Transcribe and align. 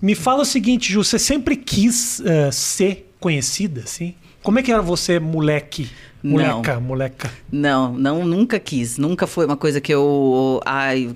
Me 0.00 0.14
fala 0.14 0.42
o 0.42 0.44
seguinte, 0.44 0.92
Ju, 0.92 1.02
você 1.02 1.18
sempre 1.18 1.56
quis 1.56 2.20
uh, 2.20 2.52
ser 2.52 3.12
conhecida, 3.18 3.82
assim? 3.84 4.14
Como 4.42 4.58
é 4.58 4.62
que 4.62 4.72
era 4.72 4.80
você, 4.80 5.18
moleque? 5.18 5.90
Moleca, 6.22 6.74
não. 6.74 6.80
moleca. 6.80 7.30
Não, 7.50 7.92
não, 7.92 8.24
nunca 8.24 8.58
quis. 8.58 8.98
Nunca 8.98 9.26
foi 9.26 9.44
uma 9.46 9.56
coisa 9.56 9.80
que 9.80 9.92
eu. 9.92 10.60
Ai, 10.64 11.14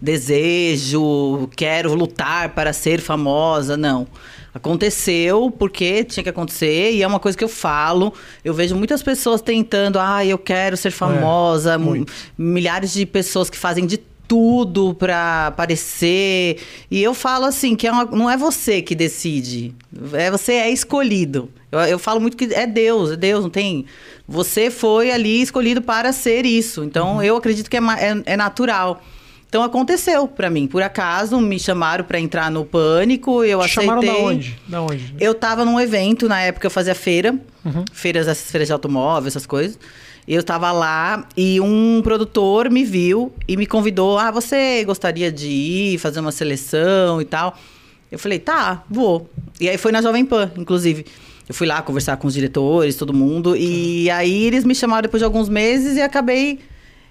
desejo, 0.00 1.48
quero 1.56 1.94
lutar 1.94 2.50
para 2.50 2.72
ser 2.72 3.00
famosa. 3.00 3.76
Não. 3.76 4.06
Aconteceu 4.54 5.50
porque 5.50 6.02
tinha 6.04 6.24
que 6.24 6.30
acontecer 6.30 6.92
e 6.92 7.02
é 7.02 7.06
uma 7.06 7.20
coisa 7.20 7.36
que 7.36 7.44
eu 7.44 7.48
falo. 7.48 8.12
Eu 8.42 8.54
vejo 8.54 8.74
muitas 8.74 9.02
pessoas 9.02 9.42
tentando, 9.42 9.98
ah, 9.98 10.24
eu 10.24 10.38
quero 10.38 10.76
ser 10.76 10.90
famosa, 10.90 11.74
É, 11.74 12.04
milhares 12.38 12.92
de 12.94 13.04
pessoas 13.04 13.50
que 13.50 13.58
fazem 13.58 13.86
de 13.86 14.00
tudo 14.26 14.94
para 14.94 15.48
aparecer. 15.48 16.58
E 16.90 17.02
eu 17.02 17.14
falo 17.14 17.44
assim, 17.44 17.74
que 17.74 17.86
é 17.86 17.92
uma, 17.92 18.04
não 18.04 18.30
é 18.30 18.36
você 18.36 18.82
que 18.82 18.94
decide, 18.94 19.74
é 20.12 20.30
você 20.30 20.52
é 20.52 20.70
escolhido. 20.70 21.50
Eu, 21.70 21.80
eu 21.80 21.98
falo 21.98 22.20
muito 22.20 22.36
que 22.36 22.52
é 22.54 22.66
Deus, 22.66 23.12
é 23.12 23.16
Deus, 23.16 23.42
não 23.42 23.50
tem. 23.50 23.86
Você 24.26 24.70
foi 24.70 25.10
ali 25.10 25.40
escolhido 25.42 25.80
para 25.82 26.12
ser 26.12 26.44
isso. 26.44 26.84
Então 26.84 27.22
eu 27.22 27.36
acredito 27.36 27.70
que 27.70 27.76
é, 27.76 27.80
é, 27.80 28.22
é 28.32 28.36
natural. 28.36 29.02
Então 29.48 29.62
aconteceu 29.62 30.26
para 30.26 30.50
mim. 30.50 30.66
Por 30.66 30.82
acaso 30.82 31.40
me 31.40 31.58
chamaram 31.58 32.04
para 32.04 32.18
entrar 32.18 32.50
no 32.50 32.64
pânico, 32.64 33.44
eu 33.44 33.60
aceitei. 33.60 33.84
Chamaram 33.84 34.04
da 34.04 34.14
onde? 34.18 34.58
Da 34.66 34.82
onde? 34.82 35.14
Eu 35.18 35.34
tava 35.34 35.64
num 35.64 35.80
evento, 35.80 36.28
na 36.28 36.40
época 36.40 36.66
eu 36.66 36.70
fazia 36.70 36.94
feira, 36.94 37.38
uhum. 37.64 37.84
feiras, 37.92 38.26
essas 38.26 38.50
feiras 38.50 38.68
de 38.68 38.72
automóvel, 38.72 39.28
essas 39.28 39.46
coisas. 39.46 39.78
Eu 40.26 40.42
tava 40.42 40.72
lá 40.72 41.26
e 41.36 41.60
um 41.60 42.00
produtor 42.02 42.70
me 42.70 42.84
viu 42.84 43.32
e 43.46 43.56
me 43.56 43.66
convidou: 43.66 44.18
"Ah, 44.18 44.30
você 44.30 44.84
gostaria 44.84 45.30
de 45.30 45.48
ir 45.48 45.98
fazer 45.98 46.20
uma 46.20 46.32
seleção 46.32 47.20
e 47.20 47.24
tal?" 47.24 47.56
Eu 48.10 48.18
falei: 48.18 48.38
"Tá, 48.38 48.84
vou". 48.90 49.30
E 49.60 49.68
aí 49.68 49.78
foi 49.78 49.92
na 49.92 50.02
Jovem 50.02 50.24
Pan, 50.24 50.50
inclusive. 50.56 51.06
Eu 51.48 51.54
fui 51.54 51.66
lá 51.66 51.80
conversar 51.80 52.16
com 52.16 52.26
os 52.26 52.34
diretores, 52.34 52.96
todo 52.96 53.14
mundo, 53.14 53.56
e 53.56 54.10
aí 54.10 54.44
eles 54.44 54.64
me 54.64 54.74
chamaram 54.74 55.02
depois 55.02 55.20
de 55.20 55.24
alguns 55.24 55.48
meses 55.48 55.96
e 55.96 56.02
acabei 56.02 56.58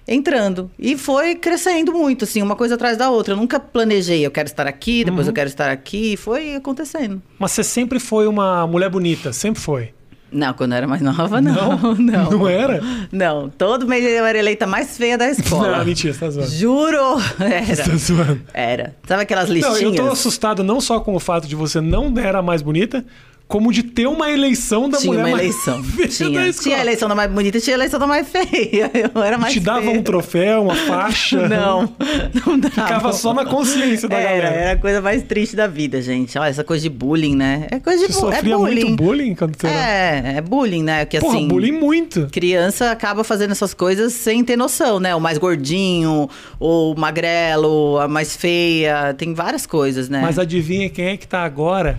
entrando. 0.06 0.70
E 0.78 0.96
foi 0.96 1.34
crescendo 1.34 1.92
muito, 1.92 2.24
assim, 2.24 2.42
uma 2.42 2.54
coisa 2.54 2.74
atrás 2.74 2.96
da 2.96 3.10
outra. 3.10 3.32
Eu 3.32 3.38
nunca 3.38 3.58
planejei, 3.58 4.24
eu 4.24 4.30
quero 4.30 4.46
estar 4.46 4.66
aqui, 4.66 5.04
depois 5.04 5.26
uhum. 5.26 5.30
eu 5.30 5.34
quero 5.34 5.48
estar 5.48 5.70
aqui. 5.70 6.16
Foi 6.16 6.54
acontecendo. 6.54 7.20
Mas 7.38 7.52
você 7.52 7.64
sempre 7.64 7.98
foi 7.98 8.26
uma 8.26 8.66
mulher 8.66 8.90
bonita, 8.90 9.32
sempre 9.32 9.60
foi? 9.60 9.95
Não, 10.30 10.52
quando 10.54 10.72
eu 10.72 10.78
era 10.78 10.86
mais 10.88 11.00
nova, 11.00 11.40
não. 11.40 11.76
Não? 11.76 11.94
Não, 11.96 12.30
não 12.30 12.48
era? 12.48 12.80
Não. 13.12 13.48
Todo 13.48 13.86
mês 13.86 14.04
eu 14.04 14.24
era 14.24 14.38
eleita 14.38 14.66
mais 14.66 14.96
feia 14.96 15.16
da 15.16 15.28
escola. 15.30 15.78
Não, 15.78 15.84
mentira, 15.84 16.12
você 16.12 16.20
tá 16.20 16.30
zoando. 16.30 16.50
Juro! 16.50 17.22
Era. 17.40 17.64
Você 17.64 17.90
tá 17.90 17.96
zoando. 17.96 18.40
Era. 18.52 18.94
Sabe 19.06 19.22
aquelas 19.22 19.48
listinhas? 19.48 19.80
Não, 19.82 19.88
eu 19.90 19.94
tô 19.94 20.12
assustado 20.12 20.64
não 20.64 20.80
só 20.80 21.00
com 21.00 21.14
o 21.14 21.20
fato 21.20 21.46
de 21.46 21.54
você 21.54 21.80
não 21.80 22.12
era 22.18 22.42
mais 22.42 22.60
bonita, 22.60 23.04
como 23.48 23.72
de 23.72 23.84
ter 23.84 24.06
uma 24.08 24.30
eleição 24.30 24.88
da 24.88 24.98
tinha 24.98 25.12
mulher 25.12 25.26
uma 25.26 25.38
eleição. 25.40 25.80
mais 25.96 26.16
tinha. 26.16 26.52
tinha 26.52 26.76
a 26.76 26.80
eleição 26.80 27.08
da 27.08 27.14
mais 27.14 27.30
bonita 27.30 27.58
e 27.58 27.60
tinha 27.60 27.76
a 27.76 27.78
eleição 27.78 28.00
da 28.00 28.06
mais 28.06 28.28
feia. 28.28 28.90
Eu 29.14 29.22
era 29.22 29.38
mais 29.38 29.52
Te 29.52 29.60
dava 29.60 29.82
feia. 29.82 29.98
um 29.98 30.02
troféu, 30.02 30.62
uma 30.64 30.74
faixa? 30.74 31.46
Não, 31.48 31.94
não 32.44 32.58
dava. 32.58 32.74
Ficava 32.74 33.12
só 33.12 33.32
na 33.32 33.44
consciência 33.44 34.08
da 34.08 34.16
era, 34.16 34.28
galera. 34.28 34.48
Era 34.48 34.72
a 34.72 34.76
coisa 34.76 35.00
mais 35.00 35.22
triste 35.22 35.54
da 35.54 35.66
vida, 35.66 36.02
gente. 36.02 36.36
Olha, 36.38 36.48
essa 36.48 36.64
coisa 36.64 36.82
de 36.82 36.88
bullying, 36.90 37.36
né? 37.36 37.68
É 37.70 37.78
coisa 37.78 38.06
de 38.06 38.12
Você 38.12 38.20
bu 38.20 38.32
sofria 38.32 38.54
é 38.54 38.56
bullying. 38.56 38.84
muito 38.84 39.02
bullying 39.02 39.34
quando 39.34 39.56
você 39.56 39.66
era... 39.68 40.28
É, 40.28 40.36
é 40.38 40.40
bullying, 40.40 40.82
né? 40.82 41.04
Que 41.04 41.20
Porra, 41.20 41.36
assim, 41.36 41.48
bullying 41.48 41.72
muito. 41.72 42.26
criança 42.32 42.90
acaba 42.90 43.22
fazendo 43.22 43.52
essas 43.52 43.72
coisas 43.72 44.12
sem 44.12 44.42
ter 44.44 44.56
noção, 44.56 44.98
né? 44.98 45.14
O 45.14 45.20
mais 45.20 45.38
gordinho, 45.38 46.28
o 46.58 46.94
magrelo, 46.96 47.98
a 47.98 48.08
mais 48.08 48.36
feia, 48.36 49.14
tem 49.14 49.32
várias 49.34 49.66
coisas, 49.66 50.08
né? 50.08 50.20
Mas 50.20 50.38
adivinha 50.38 50.90
quem 50.90 51.06
é 51.06 51.16
que 51.16 51.28
tá 51.28 51.44
agora? 51.44 51.98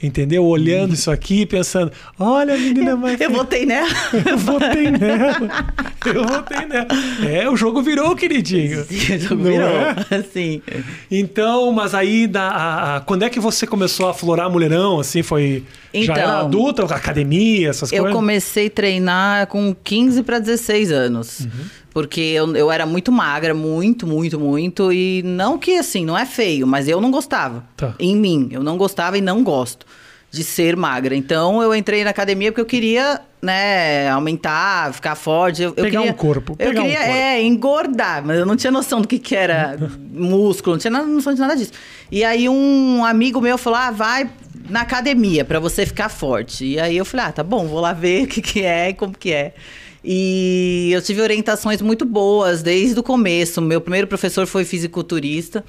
Entendeu? 0.00 0.44
Olhando 0.44 0.94
isso 0.94 1.10
aqui, 1.10 1.44
pensando: 1.44 1.90
olha 2.18 2.54
a 2.54 2.56
menina 2.56 2.94
mais. 2.96 3.20
Eu 3.20 3.30
votei 3.32 3.66
nela. 3.66 3.88
Eu 4.30 4.38
votei 4.38 4.90
nela. 4.92 5.74
Eu 6.06 6.24
votei 6.24 6.66
nela. 6.66 6.86
É, 7.28 7.50
o 7.50 7.56
jogo 7.56 7.82
virou, 7.82 8.14
queridinho. 8.14 8.84
Sim, 8.84 9.16
o 9.16 9.18
jogo 9.18 9.42
Não 9.42 9.50
virou. 9.50 9.68
é? 9.68 10.22
Sim. 10.32 10.62
Então, 11.10 11.72
mas 11.72 11.94
aí, 11.94 12.26
da, 12.28 12.48
a- 12.48 12.96
a- 12.96 13.00
quando 13.00 13.24
é 13.24 13.28
que 13.30 13.40
você 13.40 13.66
começou 13.66 14.08
a 14.08 14.14
florar 14.14 14.48
mulherão? 14.48 15.00
Assim, 15.00 15.22
foi. 15.24 15.64
já 15.92 16.00
Então, 16.00 16.14
era 16.16 16.38
adulta, 16.40 16.84
academia, 16.84 17.68
essas 17.68 17.90
Eu 17.90 18.04
coisas? 18.04 18.16
comecei 18.16 18.68
a 18.68 18.70
treinar 18.70 19.46
com 19.48 19.74
15 19.82 20.22
para 20.22 20.38
16 20.38 20.92
anos. 20.92 21.40
Uhum. 21.40 21.50
Porque 22.02 22.20
eu, 22.20 22.54
eu 22.56 22.70
era 22.70 22.86
muito 22.86 23.10
magra, 23.10 23.52
muito, 23.54 24.06
muito, 24.06 24.38
muito. 24.38 24.92
E 24.92 25.22
não 25.24 25.58
que 25.58 25.76
assim, 25.78 26.04
não 26.04 26.16
é 26.16 26.24
feio, 26.24 26.66
mas 26.66 26.86
eu 26.88 27.00
não 27.00 27.10
gostava. 27.10 27.64
Tá. 27.76 27.94
Em 27.98 28.14
mim. 28.16 28.48
Eu 28.52 28.62
não 28.62 28.76
gostava 28.76 29.18
e 29.18 29.20
não 29.20 29.42
gosto 29.42 29.84
de 30.30 30.44
ser 30.44 30.76
magra. 30.76 31.16
Então 31.16 31.62
eu 31.62 31.74
entrei 31.74 32.04
na 32.04 32.10
academia 32.10 32.52
porque 32.52 32.60
eu 32.60 32.66
queria, 32.66 33.20
né, 33.42 34.08
aumentar, 34.10 34.92
ficar 34.92 35.14
forte. 35.14 35.62
Eu, 35.62 35.70
eu 35.70 35.84
Pegar 35.84 36.00
queria, 36.00 36.12
um 36.12 36.16
corpo, 36.16 36.52
Eu 36.58 36.68
pegar 36.68 36.80
um 36.80 36.84
queria, 36.84 36.98
corpo. 36.98 37.12
é, 37.14 37.42
engordar, 37.42 38.22
mas 38.24 38.38
eu 38.38 38.46
não 38.46 38.54
tinha 38.54 38.70
noção 38.70 39.00
do 39.00 39.08
que, 39.08 39.18
que 39.18 39.34
era 39.34 39.76
músculo, 40.12 40.76
não 40.76 40.80
tinha 40.80 40.90
nada- 40.90 41.06
noção 41.06 41.32
de 41.34 41.40
nada 41.40 41.56
disso. 41.56 41.72
E 42.12 42.22
aí 42.24 42.48
um 42.48 43.04
amigo 43.04 43.40
meu 43.40 43.56
falou: 43.58 43.78
ah, 43.78 43.90
vai 43.90 44.30
na 44.68 44.82
academia 44.82 45.44
pra 45.44 45.58
você 45.58 45.84
ficar 45.86 46.08
forte. 46.10 46.64
E 46.64 46.78
aí 46.78 46.96
eu 46.96 47.04
falei: 47.04 47.26
ah, 47.26 47.32
tá 47.32 47.42
bom, 47.42 47.66
vou 47.66 47.80
lá 47.80 47.92
ver 47.92 48.24
o 48.24 48.26
que, 48.28 48.40
que 48.42 48.62
é 48.62 48.90
e 48.90 48.94
como 48.94 49.16
que 49.16 49.32
é. 49.32 49.54
E 50.10 50.88
eu 50.90 51.02
tive 51.02 51.20
orientações 51.20 51.82
muito 51.82 52.06
boas 52.06 52.62
desde 52.62 52.98
o 52.98 53.02
começo. 53.02 53.60
Meu 53.60 53.78
primeiro 53.78 54.06
professor 54.06 54.46
foi 54.46 54.64
fisiculturista. 54.64 55.62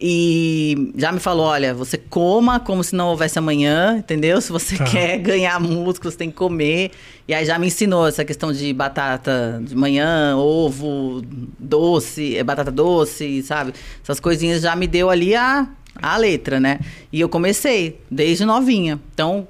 E 0.00 0.90
já 0.96 1.12
me 1.12 1.20
falou: 1.20 1.44
olha, 1.44 1.74
você 1.74 1.98
coma 1.98 2.58
como 2.58 2.82
se 2.82 2.96
não 2.96 3.08
houvesse 3.08 3.38
amanhã, 3.38 3.98
entendeu? 3.98 4.40
Se 4.40 4.50
você 4.50 4.76
Tá. 4.78 4.84
quer 4.84 5.18
ganhar 5.18 5.60
músculo, 5.60 6.10
você 6.10 6.16
tem 6.16 6.30
que 6.30 6.36
comer. 6.36 6.92
E 7.28 7.34
aí 7.34 7.44
já 7.44 7.58
me 7.58 7.66
ensinou 7.66 8.06
essa 8.08 8.24
questão 8.24 8.52
de 8.52 8.72
batata 8.72 9.62
de 9.62 9.76
manhã, 9.76 10.34
ovo, 10.36 11.22
doce, 11.58 12.36
eh, 12.36 12.42
batata 12.42 12.70
doce, 12.72 13.42
sabe? 13.42 13.74
Essas 14.02 14.18
coisinhas 14.18 14.62
já 14.62 14.74
me 14.74 14.86
deu 14.86 15.10
ali 15.10 15.34
a, 15.34 15.68
a 16.00 16.16
letra, 16.16 16.58
né? 16.58 16.80
E 17.12 17.20
eu 17.20 17.28
comecei 17.28 18.00
desde 18.10 18.44
novinha. 18.46 18.98
Então, 19.12 19.46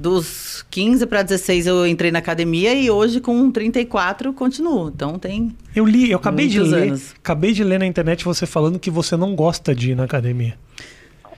dos 0.00 0.64
15 0.70 1.04
para 1.06 1.22
16 1.22 1.66
eu 1.66 1.86
entrei 1.86 2.10
na 2.10 2.18
academia 2.20 2.72
e 2.72 2.90
hoje 2.90 3.20
com 3.20 3.50
34 3.50 4.32
continuo. 4.32 4.88
Então 4.88 5.18
tem 5.18 5.54
Eu 5.76 5.84
li, 5.84 6.10
eu 6.10 6.16
acabei 6.16 6.48
de 6.48 6.58
ler. 6.58 6.88
anos. 6.88 7.14
Acabei 7.22 7.52
de 7.52 7.62
ler 7.62 7.78
na 7.78 7.86
internet 7.86 8.24
você 8.24 8.46
falando 8.46 8.78
que 8.78 8.90
você 8.90 9.14
não 9.16 9.34
gosta 9.36 9.74
de 9.74 9.90
ir 9.90 9.94
na 9.94 10.04
academia. 10.04 10.54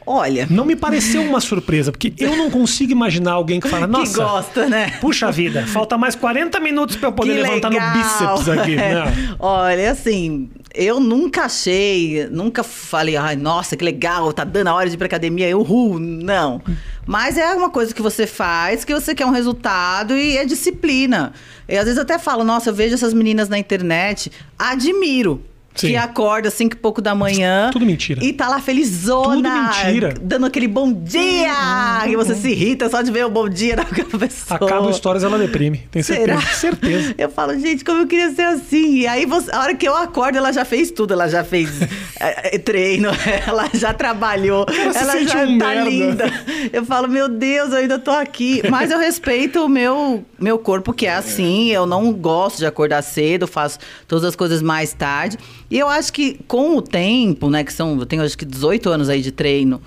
Olha, 0.05 0.49
Não 0.50 0.65
me 0.65 0.75
pareceu 0.75 1.23
uma 1.23 1.41
surpresa, 1.41 1.93
porque 1.93 2.12
eu 2.19 2.37
não 2.37 2.50
consigo 2.50 2.91
imaginar 2.91 3.33
alguém 3.33 3.61
que 3.61 3.69
fala, 3.69 3.87
que 3.87 3.93
nossa, 3.93 4.25
gosta, 4.25 4.69
né? 4.69 4.99
puxa 5.00 5.31
vida, 5.31 5.65
falta 5.69 5.97
mais 5.97 6.17
40 6.17 6.59
minutos 6.59 6.97
pra 6.97 7.09
eu 7.09 7.12
poder 7.12 7.34
Que 7.37 7.43
levantar 7.43 7.69
legal. 7.69 7.89
no 7.97 8.03
bíceps 8.03 8.49
aqui. 8.49 8.77
É. 8.77 8.94
Não. 8.94 9.37
Olha, 9.39 9.93
assim, 9.93 10.50
eu 10.75 10.99
nunca 11.00 11.44
achei, 11.44 12.27
nunca 12.31 12.62
falei, 12.62 13.16
ai, 13.16 13.37
nossa, 13.37 13.77
que 13.77 13.84
legal, 13.84 14.33
tá 14.33 14.44
dando 14.44 14.69
a 14.69 14.75
hora 14.75 14.88
de 14.88 14.94
ir 14.94 14.99
pra 14.99 15.06
academia, 15.06 15.56
uhul, 15.56 15.99
não. 15.99 16.62
Mas 17.06 17.37
é 17.37 17.53
uma 17.55 17.71
coisa 17.71 17.94
que 17.94 18.03
você 18.03 18.27
faz, 18.27 18.84
que 18.84 18.94
você 18.94 19.15
quer 19.15 19.27
um 19.27 19.31
resultado 19.31 20.16
e 20.16 20.37
é 20.37 20.44
disciplina. 20.44 21.32
E 21.69 21.77
às 21.77 21.84
vezes 21.84 21.97
eu 21.97 22.03
até 22.03 22.19
falo, 22.19 22.44
nossa, 22.44 22.71
eu 22.71 22.75
vejo 22.75 22.94
essas 22.94 23.12
meninas 23.12 23.49
na 23.49 23.59
internet, 23.59 24.31
admiro. 24.59 25.43
Sim. 25.75 25.88
Que 25.88 25.97
acorda 25.97 26.49
às 26.49 26.55
cinco 26.55 26.75
e 26.77 26.78
pouco 26.78 27.00
da 27.00 27.15
manhã. 27.15 27.71
Tudo 27.72 27.87
mentira. 27.87 28.22
E 28.22 28.33
tá 28.33 28.49
lá 28.49 28.60
felizona. 28.60 29.37
Tudo 29.37 29.50
mentira. 29.50 30.15
Dando 30.21 30.47
aquele 30.47 30.69
bom 30.69 30.93
dia. 30.93 32.06
E 32.06 32.15
você 32.16 32.34
se 32.34 32.50
irrita 32.50 32.88
só 32.91 33.00
de 33.03 33.10
ver 33.10 33.25
o 33.25 33.31
bom 33.31 33.49
dia 33.49 33.77
daquela 33.77 34.09
pessoa. 34.19 34.56
Acaba 34.56 34.87
o 34.87 34.93
stories, 34.93 35.25
ela 35.25 35.38
deprime. 35.38 35.82
Tenho 35.91 36.05
certeza. 36.05 36.41
Certeza. 36.55 37.15
Eu 37.16 37.31
falo, 37.31 37.59
gente, 37.59 37.84
como 37.84 38.00
eu 38.00 38.06
queria 38.06 38.31
ser 38.34 38.43
assim. 38.43 38.97
E 38.99 39.06
aí, 39.06 39.25
você- 39.27 39.50
a 39.50 39.61
hora 39.61 39.75
que 39.75 39.87
eu 39.88 39.97
acordo, 39.97 40.37
ela 40.37 40.53
já 40.53 40.65
fez 40.65 40.91
tudo. 40.91 41.12
Ela 41.15 41.28
já 41.28 41.43
fez 41.43 41.71
é, 42.21 42.56
é, 42.56 42.59
treino, 42.59 43.09
ela 43.47 43.69
já 43.72 43.94
trabalhou, 43.94 44.66
Ela 44.69 44.93
se 44.93 44.99
ela 44.99 45.12
sente 45.12 45.32
já 45.32 45.41
tá 45.41 45.47
merda. 45.47 45.88
linda. 45.91 46.25
Eu 46.72 46.85
falo, 46.85 47.08
meu 47.08 47.29
Deus, 47.29 47.70
eu 47.73 47.79
ainda 47.79 47.99
tô 47.99 48.11
aqui. 48.11 48.62
Mas 48.70 48.91
eu 48.91 48.99
respeito 48.99 49.64
o 49.64 49.69
meu, 49.69 50.25
meu 50.38 50.58
corpo, 50.58 50.93
que 50.93 51.06
é 51.06 51.14
assim. 51.14 51.69
Eu 51.70 51.87
não 51.87 52.12
gosto 52.12 52.58
de 52.58 52.67
acordar 52.67 53.02
cedo, 53.02 53.46
faço 53.46 53.79
todas 54.06 54.25
as 54.25 54.37
coisas 54.37 54.61
mais 54.62 54.93
tarde. 54.93 55.38
E 55.72 55.78
eu 55.78 55.88
acho 55.88 56.12
que 56.12 56.38
com 56.46 56.76
o 56.76 56.82
tempo, 56.82 57.48
né, 57.48 57.64
que 57.64 57.72
são, 57.72 57.98
eu 57.98 58.04
tenho 58.04 58.22
acho 58.22 58.36
que 58.36 58.44
18 58.44 58.90
anos 58.90 59.08
aí 59.08 59.22
de 59.22 59.32
treino. 59.32 59.80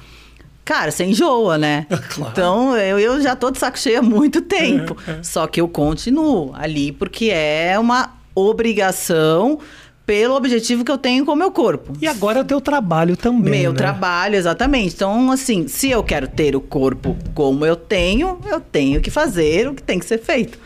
Cara, 0.65 0.89
você 0.89 1.05
enjoa, 1.05 1.59
né? 1.59 1.85
Claro. 2.09 2.31
Então, 2.31 2.75
eu, 2.75 2.97
eu 2.97 3.21
já 3.21 3.35
tô 3.35 3.51
de 3.51 3.59
saco 3.59 3.77
cheio 3.77 3.99
há 3.99 4.01
muito 4.01 4.41
tempo. 4.41 4.97
Só 5.21 5.45
que 5.45 5.61
eu 5.61 5.67
continuo 5.67 6.51
ali 6.55 6.91
porque 6.91 7.29
é 7.31 7.77
uma 7.77 8.15
obrigação 8.33 9.59
pelo 10.07 10.35
objetivo 10.35 10.83
que 10.83 10.91
eu 10.91 10.97
tenho 10.97 11.23
com 11.23 11.33
o 11.33 11.35
meu 11.35 11.51
corpo. 11.51 11.93
E 12.01 12.07
agora 12.07 12.39
é 12.39 12.41
o 12.41 12.45
teu 12.45 12.59
trabalho 12.59 13.15
também. 13.15 13.61
Meu 13.61 13.71
né? 13.71 13.77
trabalho, 13.77 14.35
exatamente. 14.35 14.95
Então, 14.95 15.29
assim, 15.29 15.67
se 15.67 15.91
eu 15.91 16.03
quero 16.03 16.27
ter 16.27 16.55
o 16.55 16.61
corpo 16.61 17.15
como 17.35 17.63
eu 17.63 17.75
tenho, 17.75 18.39
eu 18.49 18.59
tenho 18.59 19.01
que 19.01 19.11
fazer 19.11 19.67
o 19.67 19.75
que 19.75 19.83
tem 19.83 19.99
que 19.99 20.05
ser 20.05 20.17
feito. 20.17 20.57